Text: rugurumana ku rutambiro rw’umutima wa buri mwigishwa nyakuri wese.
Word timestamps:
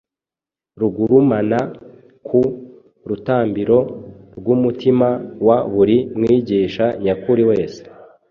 rugurumana 0.79 1.59
ku 2.27 2.39
rutambiro 3.09 3.79
rw’umutima 4.37 5.07
wa 5.47 5.57
buri 5.73 5.97
mwigishwa 6.19 6.85
nyakuri 7.03 7.43
wese. 7.49 7.81